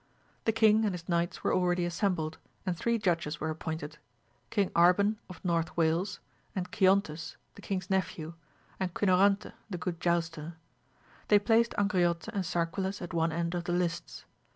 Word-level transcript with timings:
The 0.45 0.51
king 0.51 0.83
and 0.83 0.95
his 0.95 1.07
knights 1.07 1.43
were 1.43 1.53
already 1.53 1.85
assembled, 1.85 2.39
and 2.65 2.75
three 2.75 2.97
judges 2.97 3.39
were 3.39 3.51
appointed: 3.51 3.99
King 4.49 4.71
Arban 4.71 5.17
of 5.29 5.45
North 5.45 5.77
Wales, 5.77 6.19
and 6.55 6.71
Giontes 6.71 7.35
the 7.53 7.61
king's 7.61 7.87
nephew, 7.87 8.33
and 8.79 8.95
Quinorante 8.95 9.53
the 9.69 9.77
good 9.77 9.99
j 10.01 10.09
ouster; 10.09 10.55
they 11.27 11.37
placed 11.37 11.73
Angriote 11.77 12.29
and 12.29 12.43
Sarquiles 12.43 12.99
at 12.99 13.13
one 13.13 13.29
eud 13.29 13.53
of 13.53 13.65
the 13.65 13.73
lists. 13.73 14.25